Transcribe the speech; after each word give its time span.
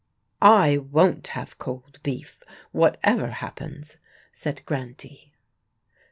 "I 0.41 0.79
won't 0.79 1.27
have 1.37 1.59
cold 1.59 1.99
beef, 2.01 2.41
whatever 2.71 3.27
happens," 3.27 3.97
said 4.31 4.63
Grantie. 4.65 5.31